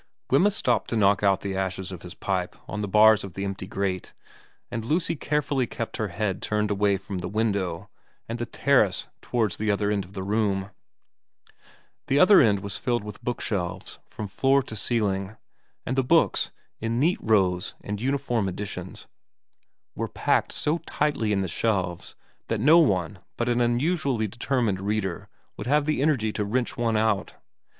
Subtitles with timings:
[0.31, 3.45] Wemyss stooped to knock out the ashes of his pipe on the bars of the
[3.45, 4.13] empty grate,
[4.71, 7.87] and Lucy carefully kept her head turned away from the window
[8.27, 10.71] and the terrace towards the other end of the room.
[12.07, 15.37] The other end was filled with bookshelves from floor to ceiling,
[15.85, 16.49] and the books,
[16.79, 19.05] in neat rows and uniform editions,
[19.93, 22.15] were packed 198 xvra VERA 199 so tightly in the shelves
[22.47, 26.97] that no one but an unusually determined reader would have the energy to wrench one
[26.97, 27.35] out.